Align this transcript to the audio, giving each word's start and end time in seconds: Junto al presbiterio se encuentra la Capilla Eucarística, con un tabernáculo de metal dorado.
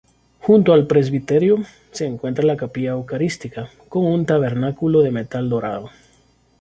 Junto 0.39 0.73
al 0.73 0.87
presbiterio 0.87 1.59
se 1.91 2.07
encuentra 2.07 2.43
la 2.43 2.57
Capilla 2.57 2.93
Eucarística, 2.93 3.69
con 3.87 4.03
un 4.03 4.25
tabernáculo 4.25 5.01
de 5.03 5.11
metal 5.11 5.47
dorado. 5.47 5.91